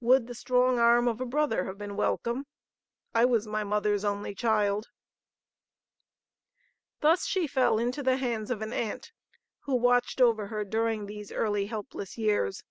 [0.00, 2.44] Would the strong arm of a brother have been welcome?
[3.14, 4.88] I was my mother's only child."
[7.02, 9.12] Thus she fell into the hands of an aunt,
[9.60, 12.64] who watched over her during these early helpless years.